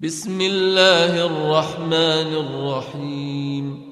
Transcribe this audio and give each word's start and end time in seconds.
بسم 0.00 0.40
الله 0.40 1.26
الرحمن 1.26 2.34
الرحيم 2.36 3.82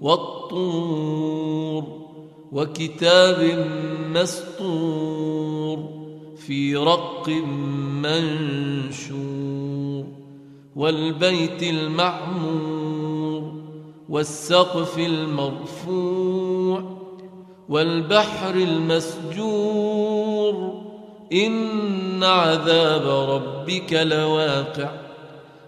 والطور 0.00 1.84
وكتاب 2.52 3.66
مسطور 4.14 5.78
في 6.36 6.76
رق 6.76 7.28
منشور 8.02 10.04
والبيت 10.76 11.62
المعمور 11.62 13.52
والسقف 14.08 14.98
المرفوع 14.98 16.82
والبحر 17.68 18.54
المسجور 18.54 19.98
إن 21.32 22.24
عذاب 22.24 23.30
ربك 23.30 23.92
لواقع 23.92 25.07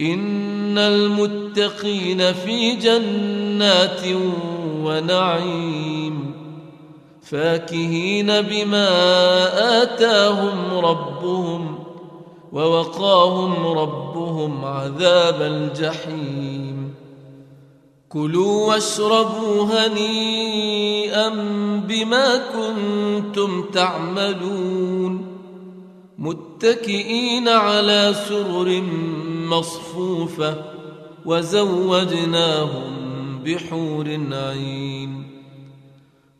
إن 0.00 0.78
المتقين 0.78 2.32
في 2.32 2.74
جنات 2.76 4.00
ونعيم 4.84 6.32
فاكهين 7.22 8.40
بما 8.40 8.88
آتاهم 9.82 10.84
ربهم 10.84 11.78
ووقاهم 12.52 13.66
ربهم 13.66 14.64
عذاب 14.64 15.42
الجحيم. 15.42 16.94
كلوا 18.08 18.68
واشربوا 18.68 19.64
هنيئا 19.64 21.28
بما 21.88 22.36
كنتم 22.36 23.62
تعملون. 23.62 25.31
متكئين 26.22 27.48
على 27.48 28.14
سرر 28.28 28.82
مصفوفة 29.50 30.64
وزوجناهم 31.24 32.92
بحور 33.44 34.08
عين. 34.32 35.32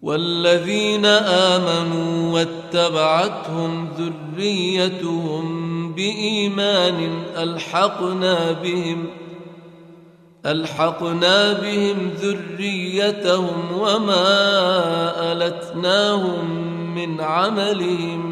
والذين 0.02 1.06
آمنوا 1.06 2.32
واتبعتهم 2.32 3.88
ذريتهم 3.98 5.44
بإيمان 5.92 7.22
ألحقنا 7.36 8.52
بهم 8.52 9.06
ألحقنا 10.46 11.52
بهم 11.52 12.10
ذريتهم 12.20 13.72
وما 13.78 14.22
ألتناهم 15.32 16.50
من 16.94 17.20
عملهم 17.20 18.31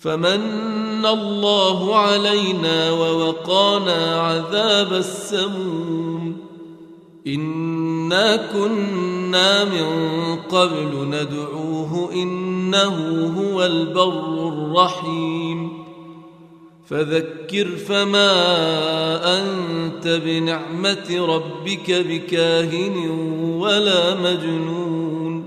فمن 0.00 1.06
الله 1.06 1.96
علينا 1.96 2.90
ووقانا 2.90 4.20
عذاب 4.20 4.92
السموم. 4.92 6.36
إنا 7.26 8.36
كنا 8.36 9.64
من 9.64 9.86
قبل 10.36 11.08
ندعوه 11.08 12.12
إنه 12.12 12.96
هو 13.38 13.64
البر 13.64 14.48
الرحيم. 14.48 15.84
فذكر 16.88 17.66
فما 17.66 18.32
أنت 19.38 20.08
بنعمة 20.24 21.26
ربك 21.26 21.90
بكاهن 21.90 23.10
ولا 23.58 24.14
مجنون. 24.14 25.44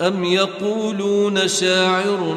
أم 0.00 0.24
يقولون 0.24 1.48
شاعر 1.48 2.36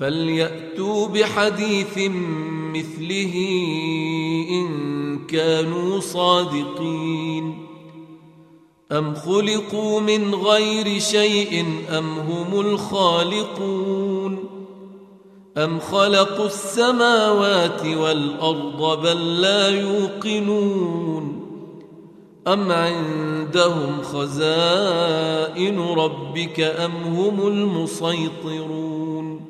فليأتوا 0.00 1.08
بحديث 1.08 1.98
مثله 2.74 3.34
إن 4.50 5.26
كانوا 5.26 6.00
صادقين. 6.00 7.66
أم 8.92 9.14
خلقوا 9.14 10.00
من 10.00 10.34
غير 10.34 10.98
شيء 10.98 11.64
أم 11.98 12.18
هم 12.18 12.60
الخالقون؟ 12.60 14.38
أم 15.56 15.78
خلقوا 15.78 16.46
السماوات 16.46 17.86
والأرض 17.86 19.02
بل 19.02 19.40
لا 19.40 19.68
يوقنون؟ 19.68 21.46
أم 22.48 22.72
عندهم 22.72 24.02
خزائن 24.02 25.80
ربك 25.80 26.60
أم 26.60 26.92
هم 26.92 27.46
المسيطرون؟ 27.46 29.49